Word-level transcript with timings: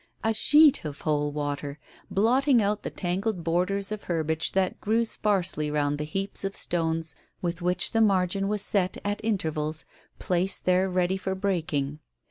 A 0.23 0.33
sheet 0.33 0.83
of 0.83 1.01
whole 1.01 1.31
water, 1.31 1.77
blotting 2.09 2.59
out 2.59 2.81
the 2.81 2.89
tangled 2.89 3.43
borders 3.43 3.91
of 3.91 4.05
herbage 4.05 4.53
that 4.53 4.81
grew 4.81 5.05
sparsely 5.05 5.69
round 5.69 5.99
the 5.99 6.05
heaps 6.05 6.43
of 6.43 6.55
stones 6.55 7.13
with 7.39 7.61
which 7.61 7.91
the 7.91 8.01
margin 8.01 8.47
was 8.47 8.63
set 8.63 8.97
at 9.05 9.21
in 9.21 9.37
tervals, 9.37 9.85
placed 10.17 10.65
there 10.65 10.89
ready 10.89 11.17
for 11.17 11.35
breaking. 11.35 11.99